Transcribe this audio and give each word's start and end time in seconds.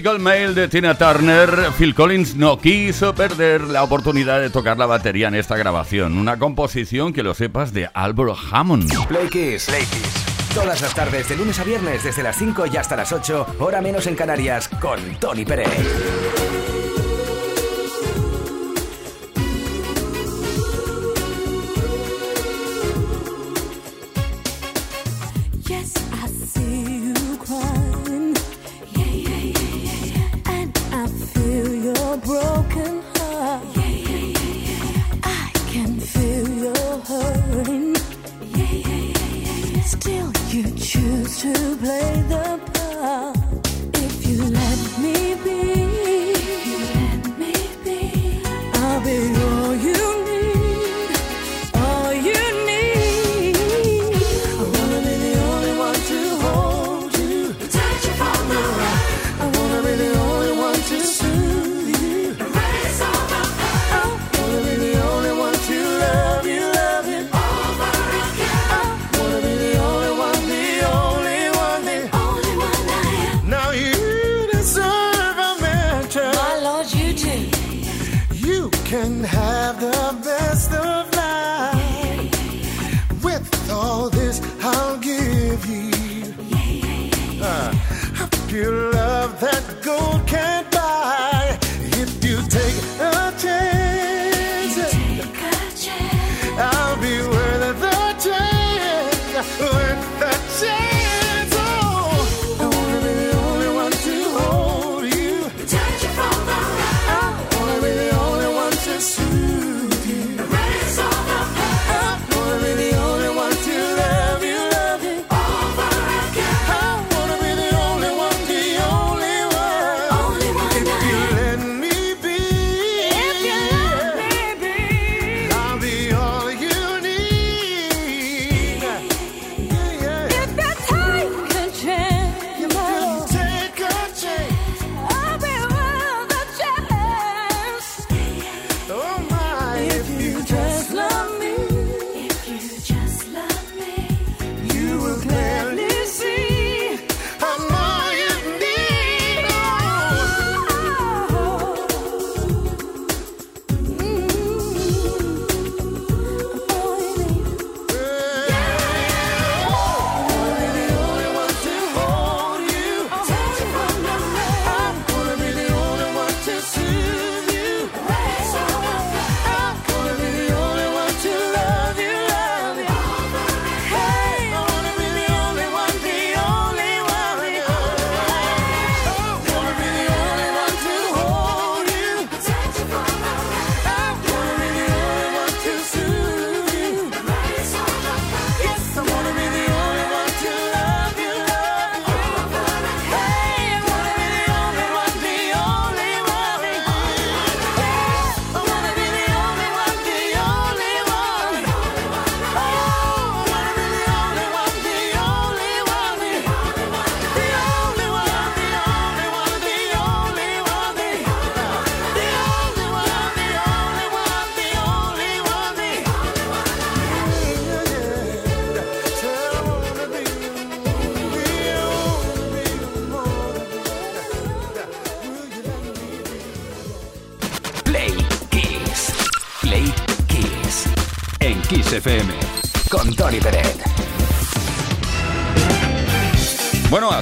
Typical 0.00 0.18
Mail 0.18 0.54
de 0.54 0.66
Tina 0.66 0.96
Turner, 0.96 1.72
Phil 1.76 1.94
Collins 1.94 2.34
no 2.34 2.58
quiso 2.58 3.14
perder 3.14 3.60
la 3.60 3.82
oportunidad 3.82 4.40
de 4.40 4.48
tocar 4.48 4.78
la 4.78 4.86
batería 4.86 5.28
en 5.28 5.34
esta 5.34 5.58
grabación. 5.58 6.16
Una 6.16 6.38
composición 6.38 7.12
que 7.12 7.22
lo 7.22 7.34
sepas 7.34 7.74
de 7.74 7.90
Albert 7.92 8.38
Hammond. 8.50 8.90
Play 9.08 9.28
Kiss. 9.28 9.66
Play 9.66 9.84
Kiss. 9.84 10.54
Todas 10.54 10.80
las 10.80 10.94
tardes, 10.94 11.28
de 11.28 11.36
lunes 11.36 11.60
a 11.60 11.64
viernes, 11.64 12.02
desde 12.02 12.22
las 12.22 12.38
5 12.38 12.64
y 12.72 12.78
hasta 12.78 12.96
las 12.96 13.12
8, 13.12 13.56
hora 13.58 13.82
menos 13.82 14.06
en 14.06 14.14
Canarias, 14.14 14.70
con 14.80 14.98
Tony 15.20 15.44
Pérez. 15.44 15.68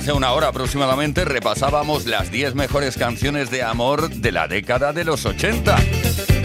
Hace 0.08 0.16
una 0.16 0.32
hora 0.32 0.49
aproximadamente 0.49 1.26
repasábamos 1.26 2.06
las 2.06 2.31
10 2.31 2.55
mejores 2.55 2.96
canciones 2.96 3.50
de 3.50 3.62
amor 3.62 4.08
de 4.08 4.32
la 4.32 4.49
década 4.49 4.94
de 4.94 5.05
los 5.05 5.26
80. 5.26 5.76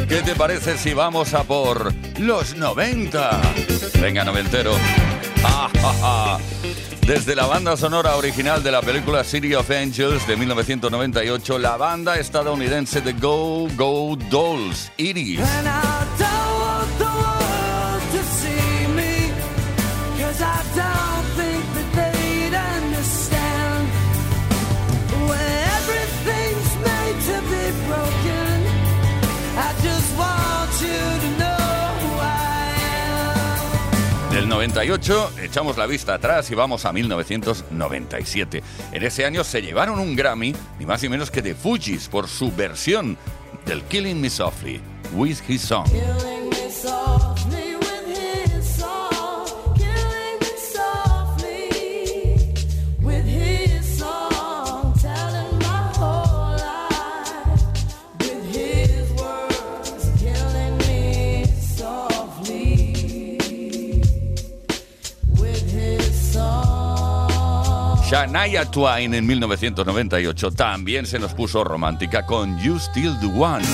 ¿Qué 0.10 0.21
te 0.21 0.36
parece 0.36 0.77
si 0.77 0.94
vamos 0.94 1.33
a 1.33 1.45
por 1.45 1.94
los 2.19 2.57
90? 2.57 3.42
Venga, 4.01 4.25
noventero. 4.25 4.75
Ah. 5.45 6.38
Desde 7.07 7.36
la 7.36 7.45
banda 7.45 7.77
sonora 7.77 8.18
original 8.18 8.63
de 8.63 8.71
la 8.71 8.81
película 8.81 9.24
City 9.24 9.54
of 9.56 9.71
Angels 9.71 10.27
de 10.27 10.36
1998, 10.36 11.57
la 11.57 11.77
banda 11.77 12.18
estadounidense 12.18 13.00
de 13.00 13.13
Go 13.13 13.69
Go 13.77 14.17
Dolls, 14.29 14.91
Iris. 14.98 15.39
98 34.63 35.32
echamos 35.43 35.77
la 35.77 35.86
vista 35.86 36.13
atrás 36.13 36.50
y 36.50 36.55
vamos 36.55 36.86
a 36.86 36.93
1997. 36.93 38.63
En 38.93 39.03
ese 39.03 39.25
año 39.25 39.43
se 39.43 39.62
llevaron 39.62 40.00
un 40.00 40.15
Grammy, 40.15 40.55
ni 40.79 40.86
más 40.86 41.03
ni 41.03 41.10
menos 41.10 41.29
que 41.29 41.41
de 41.41 41.53
Fujis, 41.53 42.08
por 42.08 42.29
su 42.29 42.50
versión 42.50 43.17
del 43.65 43.84
Killing 43.84 44.22
Me 44.22 44.29
Softly, 44.29 44.79
With 45.13 45.39
His 45.50 45.63
Song. 45.63 45.89
Shania 68.13 68.70
Twain 68.70 69.12
en 69.15 69.25
1998 69.25 70.51
también 70.51 71.08
se 71.08 71.17
nos 71.17 71.34
puso 71.34 71.63
romántica 71.63 72.24
con 72.24 72.60
You 72.60 72.77
Still 72.77 73.20
the 73.20 73.25
One. 73.25 73.65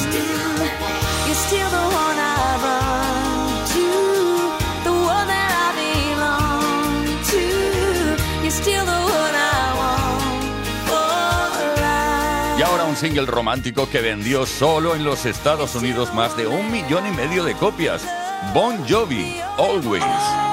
Y 12.58 12.62
ahora 12.62 12.86
un 12.86 12.96
single 12.96 13.26
romántico 13.26 13.90
que 13.90 14.00
vendió 14.00 14.46
solo 14.46 14.96
en 14.96 15.04
los 15.04 15.26
Estados 15.26 15.76
Unidos 15.76 16.14
más 16.14 16.38
de 16.38 16.48
un 16.48 16.72
millón 16.72 17.06
y 17.08 17.12
medio 17.12 17.44
de 17.44 17.56
copias. 17.56 18.08
Bon 18.54 18.78
Jovi. 18.88 19.36
Always 19.58 20.49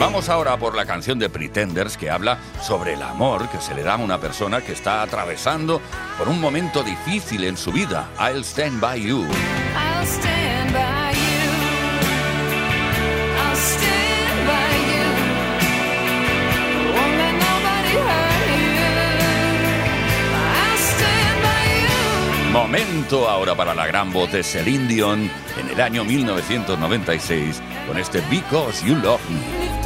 Vamos 0.00 0.30
ahora 0.30 0.56
por 0.56 0.74
la 0.74 0.86
canción 0.86 1.18
de 1.18 1.28
Pretenders 1.28 1.98
que 1.98 2.08
habla 2.08 2.38
sobre 2.62 2.94
el 2.94 3.02
amor 3.02 3.50
que 3.50 3.60
se 3.60 3.74
le 3.74 3.82
da 3.82 3.94
a 3.94 3.98
una 3.98 4.18
persona 4.18 4.62
que 4.62 4.72
está 4.72 5.02
atravesando 5.02 5.82
por 6.16 6.26
un 6.26 6.40
momento 6.40 6.82
difícil 6.82 7.44
en 7.44 7.58
su 7.58 7.70
vida. 7.70 8.08
I'll 8.18 8.42
stand 8.42 8.80
by 8.80 8.98
you. 8.98 9.26
I'll 9.76 10.06
stand 10.06 10.72
by 10.72 11.12
you. 11.12 11.30
Momento 22.52 23.28
ahora 23.28 23.54
para 23.54 23.74
la 23.74 23.86
gran 23.86 24.12
voz 24.12 24.32
de 24.32 24.42
Celine 24.42 24.88
Dion 24.88 25.30
en 25.58 25.68
el 25.68 25.80
año 25.80 26.04
1996 26.04 27.60
con 27.86 27.98
este 27.98 28.20
Because 28.30 28.84
You 28.84 28.96
Love 28.96 29.20
me 29.30 29.79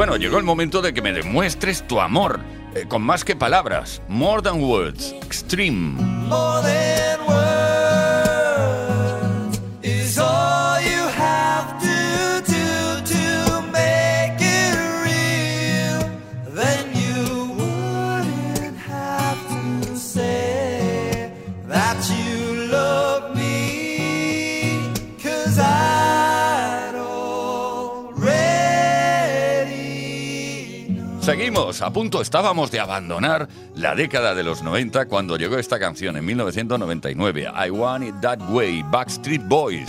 Bueno, 0.00 0.16
llegó 0.16 0.38
el 0.38 0.44
momento 0.44 0.80
de 0.80 0.94
que 0.94 1.02
me 1.02 1.12
demuestres 1.12 1.86
tu 1.86 2.00
amor, 2.00 2.40
eh, 2.74 2.86
con 2.88 3.02
más 3.02 3.22
que 3.22 3.36
palabras. 3.36 4.00
More 4.08 4.40
than 4.40 4.62
words, 4.62 5.14
extreme. 5.26 5.94
A 31.70 31.92
punto 31.92 32.20
estábamos 32.20 32.72
de 32.72 32.80
abandonar 32.80 33.48
la 33.76 33.94
década 33.94 34.34
de 34.34 34.42
los 34.42 34.62
90 34.62 35.06
cuando 35.06 35.36
llegó 35.36 35.56
esta 35.56 35.78
canción 35.78 36.16
en 36.16 36.24
1999, 36.24 37.46
I 37.66 37.70
Want 37.70 38.04
It 38.04 38.14
That 38.20 38.40
Way, 38.50 38.82
Backstreet 38.90 39.42
Boys. 39.46 39.88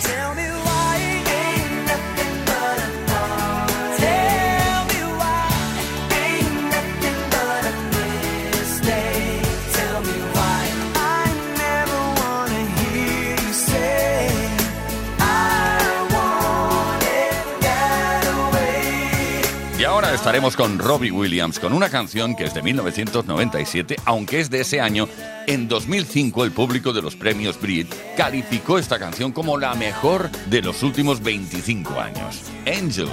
Estaremos 20.14 20.58
con 20.58 20.78
Robbie 20.78 21.10
Williams 21.10 21.58
con 21.58 21.72
una 21.72 21.90
canción 21.90 22.36
que 22.36 22.44
es 22.44 22.54
de 22.54 22.62
1997, 22.62 23.96
aunque 24.04 24.42
es 24.42 24.50
de 24.50 24.60
ese 24.60 24.82
año. 24.82 25.08
En 25.48 25.70
2005 25.70 26.44
el 26.44 26.52
público 26.52 26.92
de 26.92 27.02
los 27.02 27.16
premios 27.16 27.60
Brit 27.60 27.88
calificó 28.18 28.78
esta 28.78 29.00
canción 29.00 29.32
como 29.32 29.58
la 29.58 29.74
mejor 29.74 30.30
de 30.50 30.62
los 30.62 30.84
últimos 30.84 31.24
25 31.24 31.98
años. 31.98 32.42
Angel. 32.68 33.08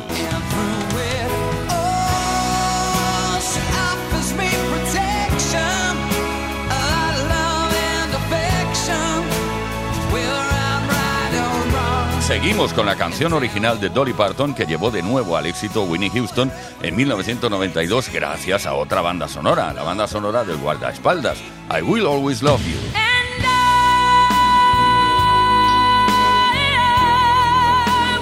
Seguimos 12.28 12.73
con 12.75 12.85
la 12.85 12.94
canción 12.94 13.32
original 13.32 13.80
de 13.80 13.88
Dolly 13.88 14.12
Parton 14.12 14.54
que 14.54 14.66
llevó 14.66 14.90
de 14.90 15.02
nuevo 15.02 15.38
al 15.38 15.47
éxito 15.47 15.85
Winnie 15.85 16.11
Houston 16.11 16.52
en 16.82 16.94
1992 16.94 18.11
gracias 18.12 18.66
a 18.66 18.75
otra 18.75 19.00
banda 19.00 19.28
sonora, 19.28 19.73
la 19.73 19.82
banda 19.82 20.06
sonora 20.06 20.44
del 20.44 20.58
guardaespaldas, 20.58 21.38
I 21.70 21.80
Will 21.80 22.04
Always 22.04 22.42
Love 22.42 22.61
You. 22.66 22.76
And 22.94 23.47
I 23.47 23.49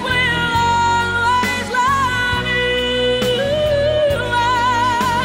will 0.01 0.25
always 0.55 1.69
love 1.69 2.47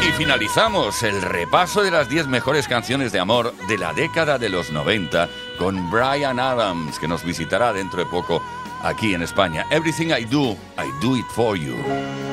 you. 0.01 0.09
Y 0.09 0.11
finalizamos 0.17 1.03
el 1.03 1.21
repaso 1.21 1.83
de 1.83 1.91
las 1.91 2.09
10 2.09 2.27
mejores 2.27 2.67
canciones 2.67 3.13
de 3.13 3.21
amor 3.21 3.53
de 3.69 3.77
la 3.77 3.93
década 3.93 4.37
de 4.37 4.49
los 4.49 4.71
90 4.71 5.29
con 5.57 5.89
Brian 5.89 6.41
Adams, 6.41 6.99
que 6.99 7.07
nos 7.07 7.23
visitará 7.23 7.71
dentro 7.71 7.99
de 7.99 8.05
poco 8.07 8.43
aquí 8.83 9.13
en 9.13 9.21
España. 9.21 9.65
Everything 9.71 10.11
I 10.11 10.23
do, 10.23 10.55
I 10.77 10.91
do 11.01 11.15
it 11.15 11.25
for 11.33 11.55
you. 11.55 12.32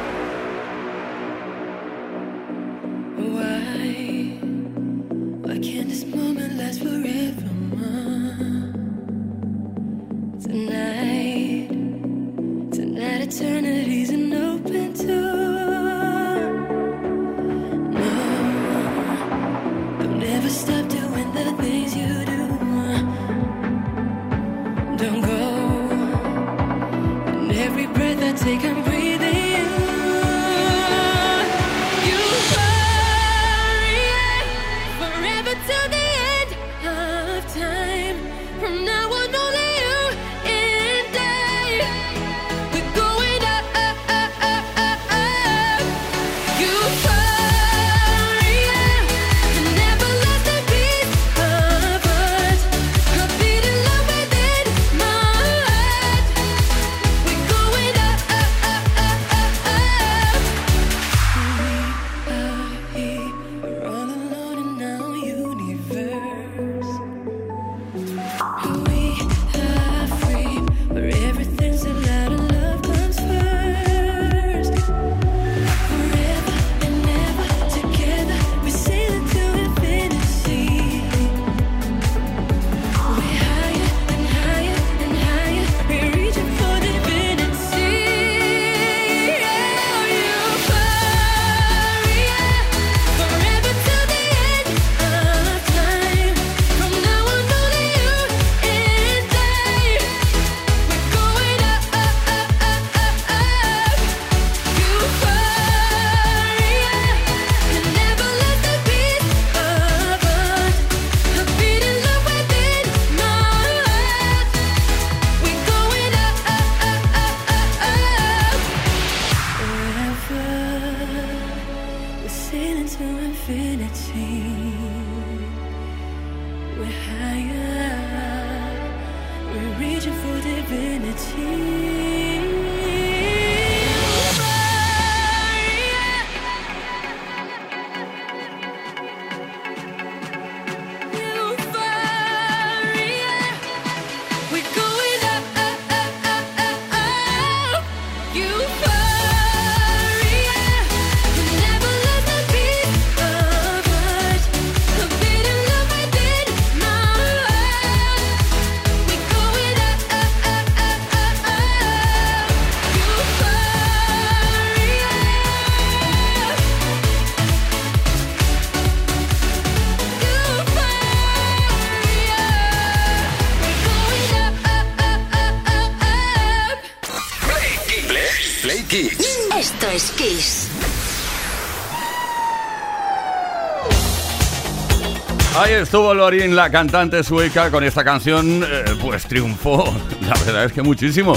Estuvo 185.81 186.13
Lorin, 186.13 186.55
la 186.55 186.69
cantante 186.69 187.23
sueca, 187.23 187.69
con 187.71 187.83
esta 187.83 188.03
canción, 188.03 188.63
eh, 188.63 188.83
pues 189.01 189.25
triunfó, 189.25 189.83
la 190.21 190.33
verdad 190.45 190.65
es 190.65 190.73
que 190.73 190.81
muchísimo. 190.81 191.33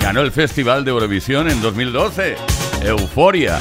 Ganó 0.00 0.20
el 0.20 0.30
Festival 0.32 0.84
de 0.84 0.90
Eurovisión 0.92 1.50
en 1.50 1.60
2012, 1.60 2.36
Euforia. 2.84 3.58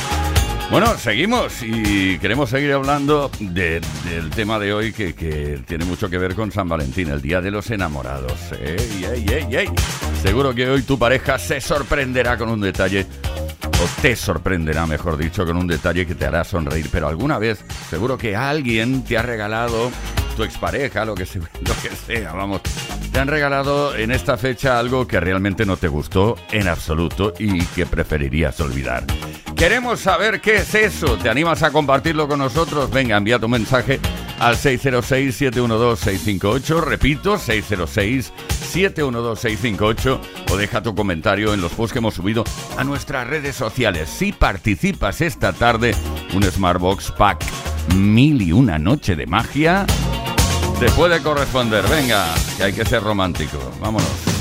Bueno, 0.69 0.97
seguimos 0.97 1.63
y 1.63 2.19
queremos 2.19 2.49
seguir 2.49 2.73
hablando 2.73 3.31
de- 3.39 3.81
del 4.05 4.29
tema 4.31 4.59
de 4.59 4.73
hoy 4.73 4.91
que, 4.91 5.15
que 5.15 5.59
tiene 5.65 5.85
mucho 5.85 6.09
que 6.09 6.17
ver 6.17 6.35
con 6.35 6.51
San 6.51 6.67
Valentín, 6.67 7.09
el 7.09 7.21
Día 7.21 7.39
de 7.41 7.51
los 7.51 7.69
Enamorados. 7.71 8.33
¡Ey, 8.61 9.05
ey, 9.05 9.25
ey, 9.29 9.55
ey! 9.55 9.69
Seguro 10.21 10.53
que 10.53 10.69
hoy 10.69 10.81
tu 10.83 10.99
pareja 10.99 11.39
se 11.39 11.61
sorprenderá 11.61 12.37
con 12.37 12.49
un 12.49 12.59
detalle 12.59 13.05
o 13.63 14.01
te 14.01 14.15
sorprenderá, 14.15 14.85
mejor 14.85 15.15
dicho, 15.17 15.45
con 15.45 15.55
un 15.55 15.67
detalle 15.67 16.05
que 16.05 16.15
te 16.15 16.25
hará 16.25 16.43
sonreír. 16.43 16.89
Pero 16.91 17.07
alguna 17.07 17.39
vez, 17.39 17.63
seguro 17.89 18.17
que 18.17 18.35
alguien 18.35 19.03
te 19.05 19.17
ha 19.17 19.21
regalado, 19.21 19.89
tu 20.37 20.43
expareja, 20.43 21.03
lo 21.05 21.15
que, 21.15 21.25
sea, 21.25 22.31
vamos, 22.31 22.61
te 23.11 23.19
han 23.19 23.27
regalado 23.27 23.93
en 23.95 24.11
esta 24.11 24.37
fecha 24.37 24.79
algo 24.79 25.07
que 25.07 25.19
realmente 25.19 25.65
no 25.65 25.77
te 25.77 25.87
gustó 25.87 26.35
en 26.51 26.67
absoluto 26.67 27.33
y 27.39 27.65
que 27.65 27.87
preferirías 27.87 28.59
olvidar. 28.61 29.03
Queremos 29.55 29.99
saber 29.99 30.39
qué 30.39 30.57
es 30.57 30.75
eso. 30.75 31.17
¿Te 31.17 31.29
animas 31.29 31.63
a 31.63 31.71
compartirlo 31.71 32.27
con 32.27 32.37
nosotros? 32.37 32.91
Venga, 32.91 33.17
envía 33.17 33.39
tu 33.39 33.49
mensaje 33.49 33.99
al 34.37 34.55
606-712-658. 34.55 36.81
Repito, 36.81 37.39
606-712-658. 37.39 40.19
O 40.51 40.57
deja 40.57 40.83
tu 40.83 40.93
comentario 40.93 41.55
en 41.55 41.61
los 41.61 41.71
posts 41.71 41.93
que 41.93 41.99
hemos 41.99 42.13
subido 42.13 42.43
a 42.77 42.83
nuestras 42.83 43.25
redes 43.25 43.55
sociales. 43.55 44.09
Si 44.09 44.31
participas 44.31 45.21
esta 45.21 45.53
tarde, 45.53 45.95
un 46.35 46.43
Smartbox 46.43 47.11
Pack 47.13 47.43
Mil 47.95 48.41
y 48.41 48.51
una 48.51 48.77
noche 48.77 49.15
de 49.15 49.25
magia 49.25 49.85
te 50.79 50.89
puede 50.91 51.21
corresponder. 51.21 51.87
Venga, 51.87 52.33
que 52.55 52.63
hay 52.63 52.73
que 52.73 52.85
ser 52.85 53.01
romántico. 53.01 53.57
Vámonos. 53.79 54.36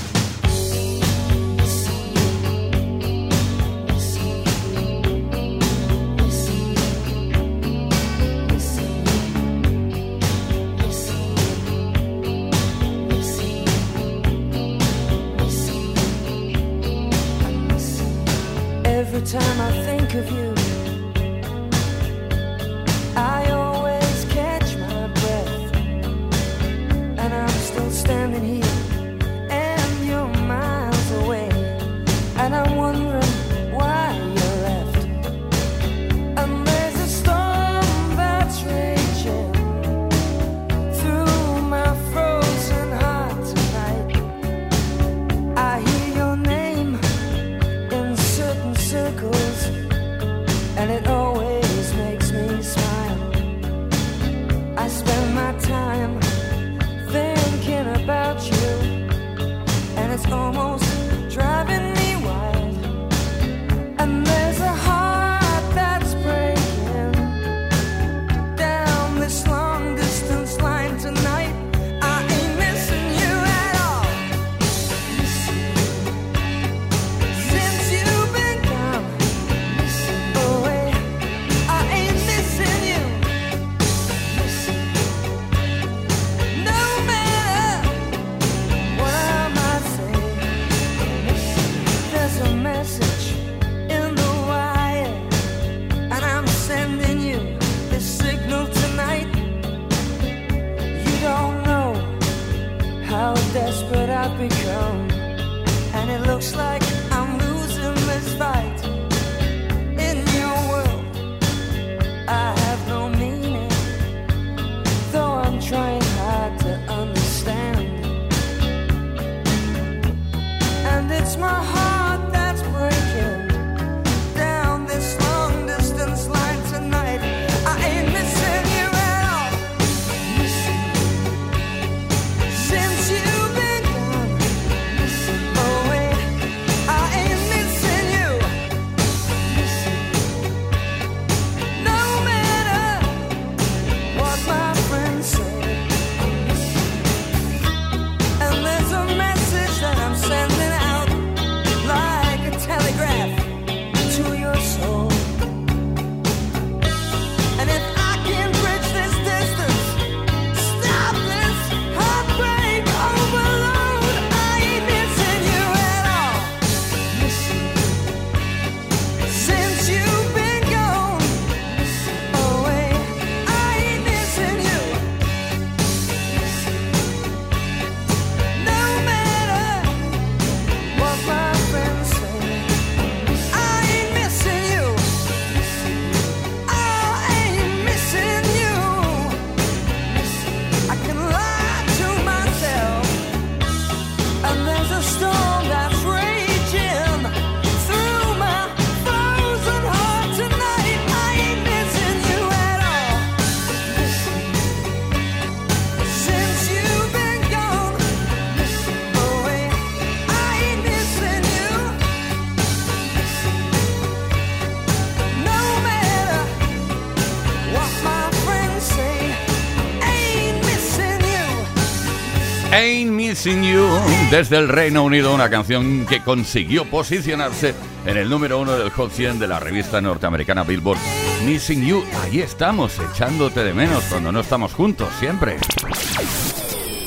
Missing 223.47 223.63
You 223.63 223.87
desde 224.29 224.57
el 224.57 224.69
Reino 224.69 225.05
Unido, 225.05 225.33
una 225.33 225.49
canción 225.49 226.05
que 226.05 226.21
consiguió 226.21 226.85
posicionarse 226.85 227.77
en 228.05 228.17
el 228.17 228.29
número 228.29 228.59
uno 228.59 228.73
del 228.77 228.91
Hot 228.91 229.13
100 229.13 229.39
de 229.39 229.47
la 229.47 229.61
revista 229.61 230.01
norteamericana 230.01 230.65
Billboard. 230.65 230.99
Missing 231.45 231.87
You, 231.87 232.05
ahí 232.25 232.41
estamos, 232.41 232.99
echándote 232.99 233.63
de 233.63 233.73
menos 233.73 234.03
cuando 234.11 234.33
no 234.33 234.41
estamos 234.41 234.75
juntos, 234.75 235.11
siempre. 235.21 235.59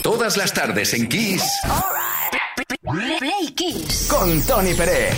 Todas 0.02 0.38
las 0.38 0.54
tardes 0.54 0.94
en 0.94 1.10
Kiss. 1.10 1.44
Play 3.20 3.52
Kiss. 3.54 4.08
Con 4.10 4.42
Tony 4.44 4.74
Pérez. 4.76 5.18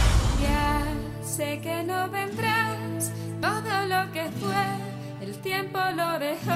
lo 5.95 6.19
dejó 6.19 6.51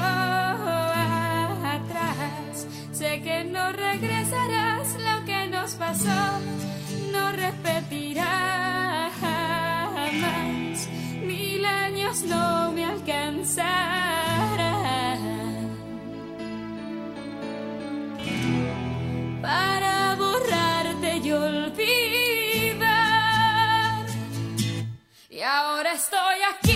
atrás. 1.76 2.68
Sé 2.92 3.22
que 3.22 3.44
no 3.44 3.72
regresarás 3.72 4.96
lo 4.96 5.26
que 5.26 5.48
nos 5.48 5.76
pasó, 5.76 6.40
no 7.12 7.32
repetirá 7.32 9.12
jamás. 9.20 10.88
Mil 11.22 11.66
años 11.66 12.24
no 12.24 12.72
me 12.72 12.86
alcanzarán 12.86 13.76
para 19.42 20.16
borrarte 20.16 21.18
y 21.18 21.32
olvidar. 21.32 22.86
Y 25.30 25.42
ahora 25.42 25.94
estoy 25.94 26.42
aquí. 26.54 26.75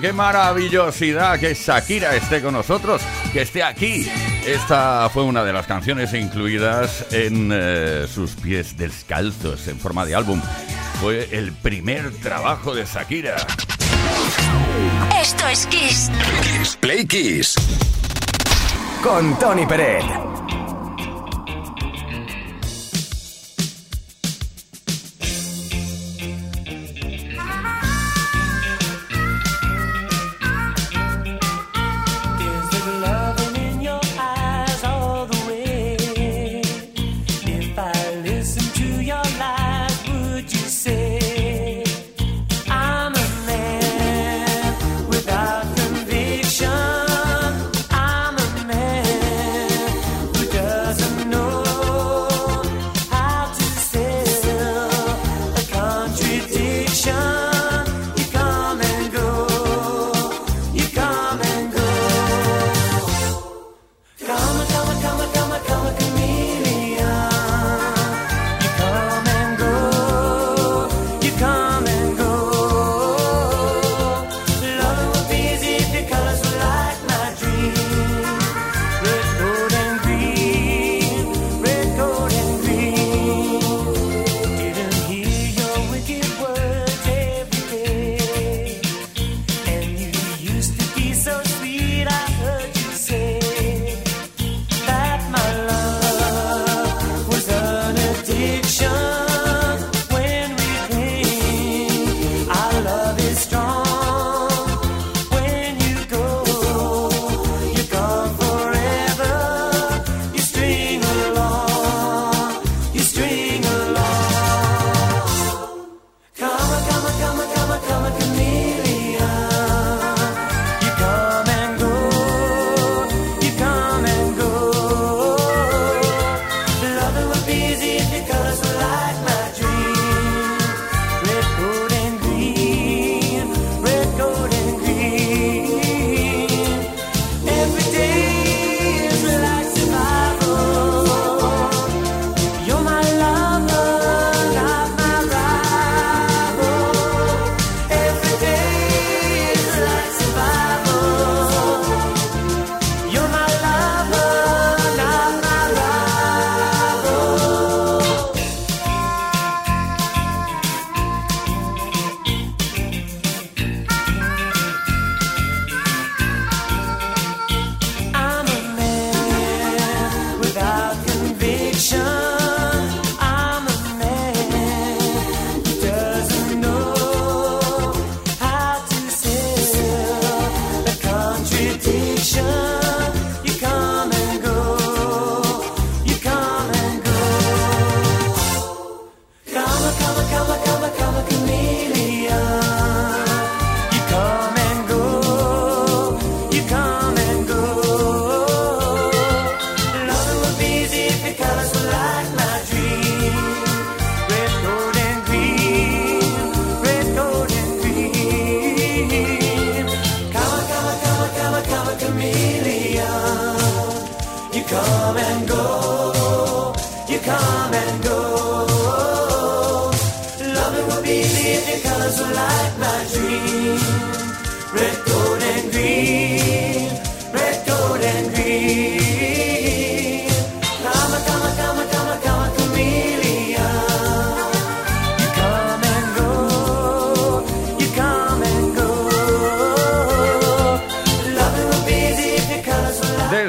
qué 0.00 0.12
maravillosidad 0.12 1.38
que 1.38 1.54
Shakira 1.54 2.14
esté 2.14 2.40
con 2.40 2.52
nosotros, 2.54 3.02
que 3.32 3.42
esté 3.42 3.62
aquí. 3.62 4.08
Esta 4.46 5.08
fue 5.12 5.22
una 5.24 5.44
de 5.44 5.52
las 5.52 5.66
canciones 5.66 6.12
incluidas 6.14 7.06
en 7.12 7.50
eh, 7.52 8.06
sus 8.12 8.32
pies 8.32 8.76
descalzos 8.76 9.68
en 9.68 9.78
forma 9.78 10.04
de 10.04 10.14
álbum. 10.14 10.40
Fue 11.00 11.28
el 11.32 11.52
primer 11.52 12.10
trabajo 12.16 12.74
de 12.74 12.84
Shakira. 12.84 13.36
Esto 15.20 15.48
es 15.48 15.66
Kiss. 15.66 16.10
Kiss 16.42 16.76
Play 16.76 17.06
Kiss. 17.06 17.54
Con 19.02 19.38
Tony 19.38 19.66
Pérez. 19.66 20.27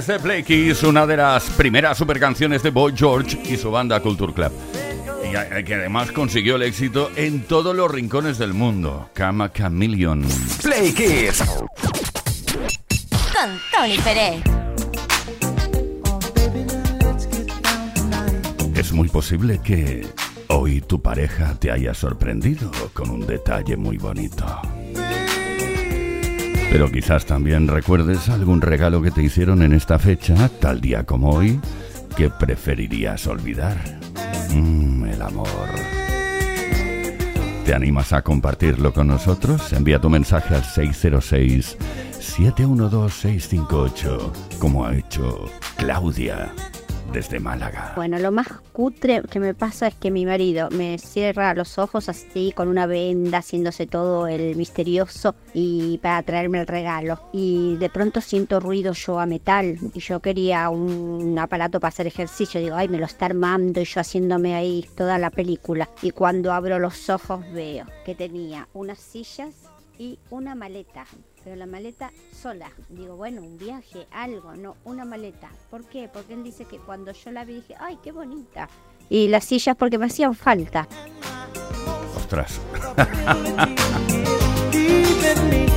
de 0.10 0.20
Play 0.20 0.42
Kiss, 0.42 0.82
una 0.82 1.06
de 1.06 1.18
las 1.18 1.52
primeras 1.52 1.96
super 1.96 2.20
canciones 2.20 2.64
de 2.64 2.72
Boy 2.72 2.94
George 2.96 3.38
y 3.46 3.58
su 3.58 3.70
banda 3.70 4.00
Culture 4.00 4.34
Club. 4.34 4.52
Y 5.24 5.36
eh, 5.36 5.64
que 5.64 5.76
además 5.76 6.12
consiguió 6.12 6.56
el 6.56 6.64
éxito 6.64 7.12
en 7.16 7.44
todos 7.44 7.76
los 7.76 7.92
rincones 7.92 8.40
del 8.40 8.56
mundo. 8.56 9.12
Cama 9.14 9.54
Chameleon. 9.54 10.26
Play 10.64 10.96
Con 13.36 13.60
Tony 13.72 13.98
Pérez. 14.00 14.42
Es 18.74 18.92
muy 18.92 19.10
posible 19.10 19.60
que 19.64 20.08
hoy 20.48 20.82
tu 20.82 21.00
pareja 21.04 21.54
te 21.60 21.70
haya 21.70 21.94
sorprendido 21.94 22.72
con 22.94 23.12
un 23.12 23.28
detalle 23.28 23.78
muy 23.78 23.98
bonito. 23.98 24.44
Pero 26.72 26.92
quizás 26.92 27.26
también 27.26 27.68
recuerdes 27.68 28.30
algún 28.30 28.62
regalo 28.62 29.02
que 29.02 29.12
te 29.12 29.24
hicieron 29.24 29.64
en 29.64 29.74
esta 29.74 29.98
fecha, 29.98 30.50
tal 30.60 30.80
día 30.80 31.04
como 31.04 31.32
hoy, 31.32 31.60
que 32.16 32.30
preferirías 32.30 33.26
olvidar. 33.28 33.78
Mm, 34.54 35.06
el 35.06 35.22
amor. 35.22 35.48
¿Te 37.66 37.74
animas 37.74 38.14
a 38.14 38.22
compartirlo 38.22 38.94
con 38.94 39.08
nosotros? 39.08 39.74
Envía 39.74 40.00
tu 40.00 40.10
mensaje 40.10 40.56
al 40.56 40.64
606 40.64 41.78
712 42.20 43.40
658, 43.40 44.34
como 44.60 44.86
ha 44.86 44.96
hecho 44.96 45.46
Claudia 45.78 46.54
desde 47.12 47.40
Málaga. 47.40 47.94
Bueno, 47.96 48.20
lo 48.20 48.32
más 48.32 48.48
cutre 48.72 49.22
que 49.30 49.40
me 49.40 49.54
pasa 49.54 49.88
es 49.88 49.96
que 49.96 50.12
mi 50.12 50.26
marido 50.26 50.70
me 50.72 50.98
cierra 50.98 51.54
los 51.54 51.78
ojos 51.78 52.10
así 52.10 52.54
con 52.56 52.68
una 52.68 52.86
venda, 52.86 53.40
haciéndose 53.40 53.88
todo 53.88 54.28
el 54.28 54.56
misterioso 54.56 55.36
y 55.54 55.98
para 56.00 56.22
traerme 56.24 56.62
el 56.62 56.68
regalo. 56.68 57.20
Y 57.34 57.76
de 57.78 57.90
pronto 57.90 58.22
siento 58.22 58.60
ruido 58.60 58.94
yo 58.94 59.20
a 59.20 59.26
metal 59.26 59.78
y 59.94 60.00
yo 60.00 60.20
quería 60.20 60.70
un 60.70 61.38
aparato 61.40 61.80
para 61.80 61.90
hacer 61.90 62.08
ejercicio. 62.08 62.62
Digo, 62.62 62.76
ay, 62.76 62.88
me 62.88 62.98
lo 62.98 63.06
está 63.06 63.26
armando 63.26 63.82
y 63.82 63.86
yo 63.86 64.00
haciéndome 64.00 64.56
ahí 64.56 64.88
toda 64.96 65.18
la 65.18 65.30
película. 65.30 65.90
Y 66.02 66.12
cuando 66.12 66.54
abro 66.54 66.80
los 66.80 67.10
ojos 67.10 67.42
veo 67.54 67.86
que 68.06 68.16
tenía 68.16 68.68
unas 68.74 69.00
sillas 69.00 69.54
y 69.98 70.18
una 70.30 70.56
maleta. 70.56 71.06
Pero 71.44 71.56
la 71.56 71.66
maleta 71.66 72.12
sola. 72.32 72.72
Digo, 72.90 73.16
bueno, 73.16 73.42
un 73.42 73.58
viaje, 73.58 74.08
algo, 74.12 74.56
no, 74.56 74.76
una 74.86 75.06
maleta. 75.06 75.50
¿Por 75.70 75.86
qué? 75.86 76.10
Porque 76.12 76.34
él 76.34 76.44
dice 76.44 76.66
que 76.66 76.78
cuando 76.78 77.12
yo 77.12 77.32
la 77.32 77.46
vi 77.46 77.56
dije, 77.56 77.76
ay, 77.80 77.98
qué 78.04 78.12
bonita. 78.12 78.70
Y 79.10 79.28
las 79.28 79.46
sillas 79.46 79.76
porque 79.76 79.98
me 79.98 80.06
hacían 80.06 80.36
falta. 80.36 80.88
Ostras. 82.16 82.60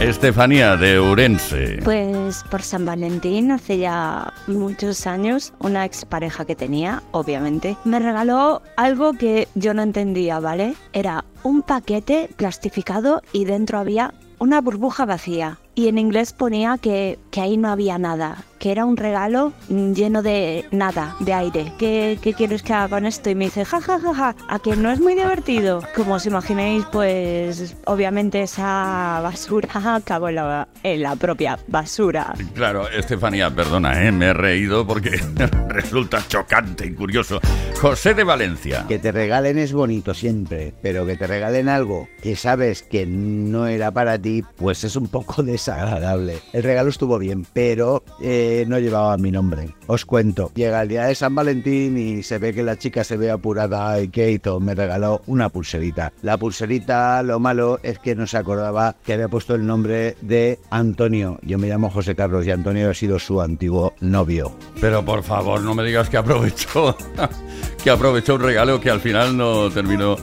Estefanía 0.03 0.77
de 0.77 0.99
Urense. 0.99 1.79
Pues 1.85 2.43
por 2.51 2.63
San 2.63 2.85
Valentín, 2.85 3.53
hace 3.53 3.79
ya 3.79 4.33
muchos 4.49 5.07
años, 5.07 5.53
una 5.61 5.85
expareja 5.85 6.45
que 6.45 6.57
tenía, 6.57 7.05
obviamente, 7.13 7.77
me 7.85 8.01
regaló 8.01 8.63
algo 8.77 9.13
que 9.13 9.47
yo 9.55 9.75
no 9.75 9.83
entendía, 9.83 10.41
¿vale? 10.41 10.75
Era 10.93 11.25
un 11.45 11.63
paquete 11.63 12.29
plastificado 12.37 13.23
y 13.33 13.45
dentro 13.45 13.79
había 13.79 14.13
una 14.43 14.61
burbuja 14.61 15.05
vacía. 15.07 15.61
Y 15.75 15.89
en 15.89 15.99
inglés 15.99 16.33
ponía 16.33 16.77
que, 16.79 17.19
que 17.31 17.41
ahí 17.41 17.57
no 17.57 17.71
había 17.71 17.99
nada, 17.99 18.45
que 18.59 18.71
era 18.71 18.85
un 18.85 18.97
regalo 18.97 19.53
lleno 19.69 20.23
de 20.23 20.67
nada, 20.71 21.17
de 21.19 21.33
aire. 21.33 21.73
¿Qué, 21.79 22.19
qué 22.23 22.35
quieres 22.35 22.63
que 22.63 22.73
haga 22.73 22.91
con 22.91 23.07
esto? 23.07 23.31
Y 23.31 23.35
me 23.35 23.47
dice, 23.47 23.65
ja, 23.65 23.81
ja, 23.81 23.99
ja, 23.99 24.15
ja, 24.15 24.37
a 24.49 24.59
que 24.59 24.77
no 24.77 24.91
es 24.91 25.01
muy 25.01 25.15
divertido. 25.15 25.83
Como 25.97 26.15
os 26.15 26.27
imaginéis, 26.27 26.85
pues 26.93 27.75
obviamente 27.87 28.43
esa 28.43 29.21
basura 29.23 29.69
acabó 29.97 30.29
en 30.29 30.37
la, 30.37 30.69
en 30.83 31.03
la 31.03 31.17
propia 31.17 31.59
basura. 31.69 32.35
Claro, 32.55 32.89
Estefanía, 32.89 33.51
perdona, 33.51 34.05
¿eh? 34.05 34.13
me 34.13 34.27
he 34.27 34.35
reído 34.35 34.87
porque 34.87 35.11
resulta 35.69 36.23
chocante 36.29 36.87
y 36.87 36.95
curioso. 36.95 37.41
José 37.81 38.15
de 38.15 38.25
Valencia. 38.25 38.85
Que 38.87 38.99
te 38.99 39.11
regalen 39.11 39.59
es 39.59 39.73
bonito 39.73 40.15
siempre, 40.15 40.73
pero 40.83 41.05
que 41.05 41.17
te 41.17 41.27
regalen 41.27 41.69
algo 41.69 42.09
que 42.23 42.37
sabes 42.37 42.83
que 42.83 43.07
no 43.07 43.67
era 43.67 43.91
para 43.91 44.19
ti, 44.19 44.45
pues 44.57 44.85
es 44.85 44.95
un 44.95 45.09
poco 45.09 45.43
desagradable. 45.63 46.41
El 46.53 46.63
regalo 46.65 46.91
estuvo 46.91 47.19
bien, 47.19 47.47
pero 47.53 48.03
eh, 48.21 48.65
no 48.67 48.79
llevaba 48.79 49.17
mi 49.17 49.31
nombre. 49.31 49.75
Os 49.87 50.05
cuento, 50.05 50.51
llega 50.55 50.83
el 50.83 50.89
día 50.89 51.05
de 51.05 51.15
San 51.15 51.35
Valentín 51.35 51.97
y 51.97 52.23
se 52.25 52.39
ve 52.39 52.53
que 52.53 52.65
la 52.65 52.77
chica 52.77 53.05
se 53.05 53.17
ve 53.17 53.31
apurada 53.31 54.01
y 54.01 54.09
¿qué 54.09 54.33
hizo? 54.33 54.59
Me 54.59 54.75
regaló 54.75 55.23
una 55.27 55.51
pulserita. 55.51 56.13
La 56.23 56.37
pulserita, 56.37 57.23
lo 57.23 57.39
malo 57.39 57.79
es 57.83 57.99
que 58.01 58.17
no 58.17 58.27
se 58.27 58.39
acordaba 58.39 58.97
que 59.05 59.13
había 59.13 59.29
puesto 59.29 59.55
el 59.55 59.65
nombre 59.65 60.17
de 60.21 60.59
Antonio. 60.71 61.39
Yo 61.43 61.59
me 61.59 61.69
llamo 61.69 61.91
José 61.91 62.17
Carlos 62.17 62.45
y 62.47 62.51
Antonio 62.51 62.91
ha 62.91 62.95
sido 62.95 63.19
su 63.19 63.41
antiguo 63.41 63.95
novio. 64.01 64.57
Pero 64.81 65.05
por 65.05 65.23
favor, 65.23 65.61
no 65.63 65.75
me 65.75 65.85
digas 65.85 66.09
que 66.09 66.17
aprovechó, 66.17 66.97
que 67.85 67.91
aprovechó 67.91 68.35
un 68.35 68.41
regalo 68.43 68.81
que 68.81 68.91
al 68.91 69.01
final 69.01 69.37
no 69.37 69.71
terminó 69.71 70.17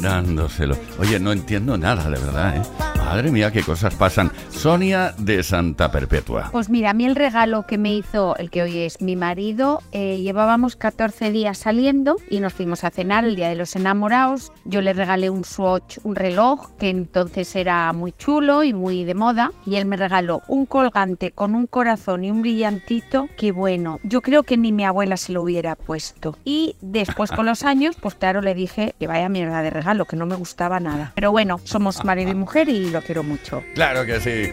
dándoselo. 0.00 0.76
Oye, 0.98 1.18
no 1.18 1.32
entiendo 1.32 1.76
nada, 1.76 2.04
de 2.04 2.18
verdad, 2.18 2.56
¿eh? 2.56 2.62
Madre 3.10 3.32
mía, 3.32 3.50
qué 3.50 3.64
cosas 3.64 3.92
pasan. 3.96 4.30
Sonia 4.50 5.12
de 5.18 5.42
Santa 5.42 5.90
Perpetua. 5.90 6.50
Pues 6.52 6.70
mira, 6.70 6.90
a 6.90 6.94
mí 6.94 7.06
el 7.06 7.16
regalo 7.16 7.66
que 7.66 7.76
me 7.76 7.92
hizo 7.92 8.36
el 8.36 8.50
que 8.50 8.62
hoy 8.62 8.78
es 8.78 9.00
mi 9.00 9.16
marido, 9.16 9.82
eh, 9.90 10.18
llevábamos 10.18 10.76
14 10.76 11.32
días 11.32 11.58
saliendo 11.58 12.18
y 12.30 12.38
nos 12.38 12.52
fuimos 12.52 12.84
a 12.84 12.90
cenar 12.90 13.24
el 13.24 13.34
día 13.34 13.48
de 13.48 13.56
los 13.56 13.74
enamorados. 13.74 14.52
Yo 14.64 14.80
le 14.80 14.92
regalé 14.92 15.28
un 15.28 15.42
Swatch, 15.42 15.98
un 16.04 16.14
reloj 16.14 16.70
que 16.78 16.88
entonces 16.88 17.56
era 17.56 17.92
muy 17.92 18.12
chulo 18.12 18.62
y 18.62 18.72
muy 18.72 19.02
de 19.02 19.14
moda 19.14 19.50
y 19.66 19.74
él 19.74 19.86
me 19.86 19.96
regaló 19.96 20.42
un 20.46 20.64
colgante 20.64 21.32
con 21.32 21.56
un 21.56 21.66
corazón 21.66 22.22
y 22.22 22.30
un 22.30 22.42
brillantito 22.42 23.26
que 23.36 23.50
bueno, 23.50 23.98
yo 24.04 24.20
creo 24.22 24.44
que 24.44 24.56
ni 24.56 24.70
mi 24.70 24.84
abuela 24.84 25.16
se 25.16 25.32
lo 25.32 25.42
hubiera 25.42 25.74
puesto. 25.74 26.38
Y 26.44 26.76
después 26.80 27.32
con 27.32 27.46
los 27.46 27.64
años, 27.64 27.96
pues 28.00 28.14
claro, 28.14 28.40
le 28.40 28.54
dije 28.54 28.94
que 29.00 29.08
vaya 29.08 29.28
mierda 29.28 29.62
de 29.62 29.70
regalo, 29.70 29.89
que 30.06 30.16
no 30.16 30.26
me 30.26 30.36
gustaba 30.36 30.80
nada. 30.80 31.12
Pero 31.14 31.30
bueno, 31.30 31.60
somos 31.64 32.04
marido 32.04 32.30
y 32.30 32.34
mujer 32.34 32.68
y 32.68 32.90
lo 32.90 33.00
quiero 33.02 33.22
mucho. 33.22 33.62
Claro 33.74 34.06
que 34.06 34.20
sí. 34.20 34.50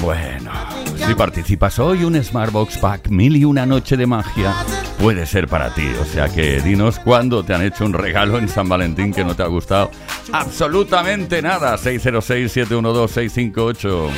Bueno, 0.00 0.50
si 1.06 1.14
participas 1.14 1.78
hoy, 1.78 2.02
un 2.02 2.20
Smartbox 2.22 2.78
Pack 2.78 3.08
Mil 3.08 3.36
y 3.36 3.44
una 3.44 3.66
noche 3.66 3.96
de 3.96 4.06
magia 4.06 4.52
puede 4.98 5.26
ser 5.26 5.46
para 5.46 5.72
ti. 5.74 5.86
O 6.00 6.04
sea 6.04 6.28
que 6.28 6.60
dinos 6.60 6.98
cuándo 6.98 7.44
te 7.44 7.54
han 7.54 7.62
hecho 7.62 7.84
un 7.84 7.92
regalo 7.92 8.36
en 8.38 8.48
San 8.48 8.68
Valentín 8.68 9.12
que 9.12 9.24
no 9.24 9.36
te 9.36 9.44
ha 9.44 9.46
gustado 9.46 9.92
absolutamente 10.32 11.40
nada. 11.40 11.76
606-712-658. 11.76 14.10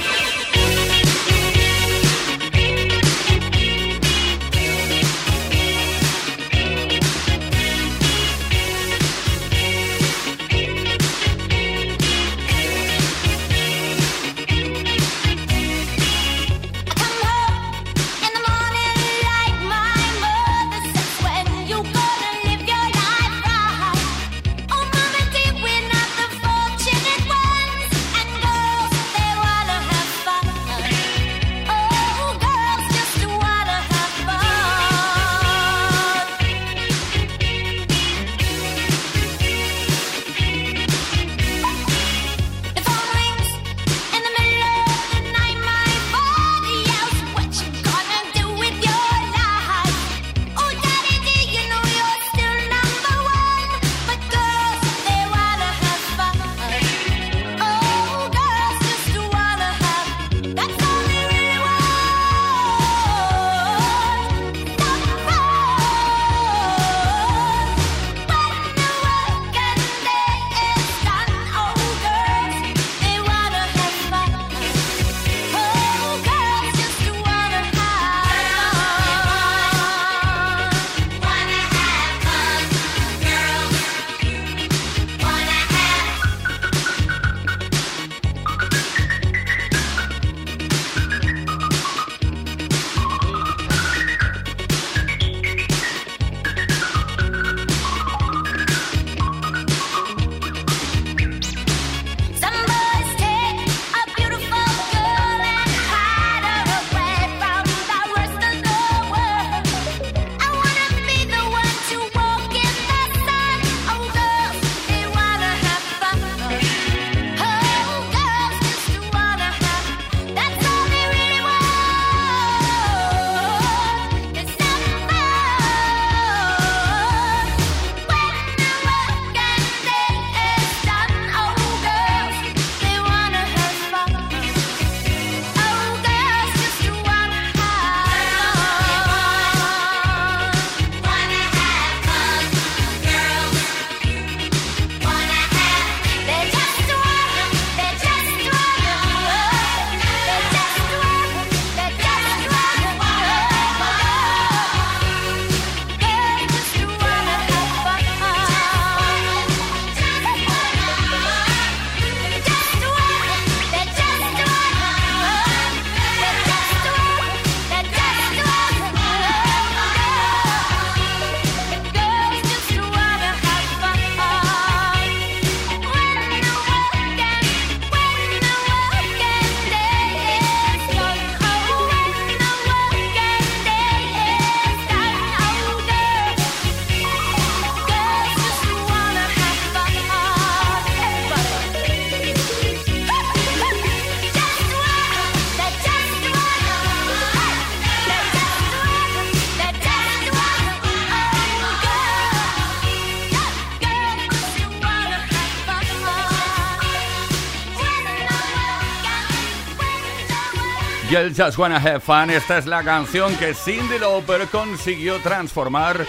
el 211.25 211.35
Just 211.35 211.59
Wanna 211.59 211.77
Have 211.77 212.01
Fun. 212.01 212.29
Esta 212.31 212.59
es 212.59 212.67
la 212.67 212.85
canción 212.85 213.35
que 213.37 213.55
Cindy 213.55 213.99
Lauper 213.99 214.47
consiguió 214.49 215.19
transformar 215.21 216.05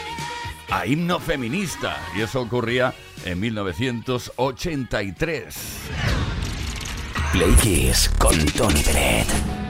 a 0.69 0.85
himno 0.85 1.17
feminista. 1.19 1.97
Y 2.15 2.21
eso 2.21 2.41
ocurría 2.41 2.93
en 3.23 3.39
1983. 3.39 5.55
Play 7.31 7.53
Kiss 7.61 8.09
con 8.17 8.37
Tony 8.47 8.83
Pérez. 8.83 9.64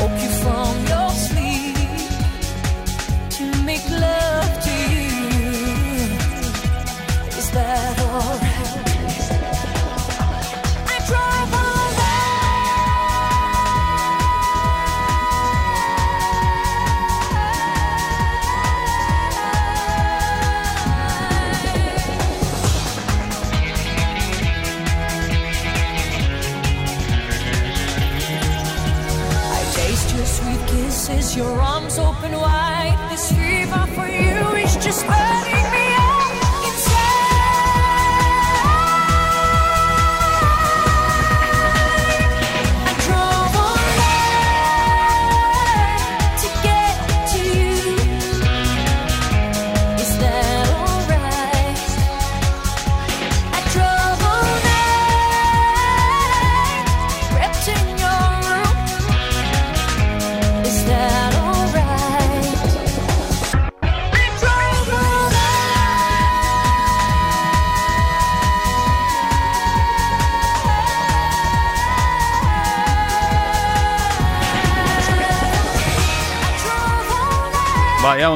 okay. 0.00 0.27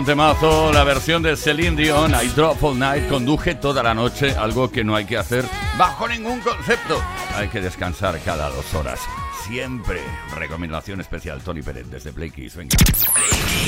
un 0.03 0.07
temazo, 0.07 0.73
la 0.73 0.83
versión 0.83 1.23
de 1.23 1.37
Celine 1.37 1.77
Dion, 1.77 2.13
I 2.13 2.27
Drop 2.35 2.61
All 2.65 2.77
Night, 2.77 3.09
conduje 3.09 3.55
toda 3.55 3.85
la 3.85 3.95
noche, 3.95 4.35
algo 4.35 4.69
que 4.69 4.83
no 4.83 4.97
hay 4.97 5.05
que 5.05 5.17
hacer 5.17 5.45
bajo 5.79 6.09
ningún 6.09 6.41
concepto. 6.41 7.01
Hay 7.37 7.47
que 7.47 7.61
descansar 7.61 8.19
cada 8.25 8.51
dos 8.51 8.75
horas, 8.75 8.99
siempre. 9.47 10.01
Recomendación 10.35 11.01
especial, 11.01 11.41
Tony 11.43 11.63
Pérez, 11.63 11.89
desde 11.89 12.13
Play 12.13 12.31
Kiss, 12.31 12.57
venga. 12.57 12.77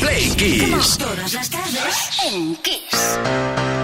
Play 0.01 0.31
Kiss. 0.31 0.63
Kiss. 0.65 0.99
Todas 0.99 1.35
las 1.35 1.51
tardes 1.51 2.19
en 2.27 2.57
Kiss. 2.57 3.84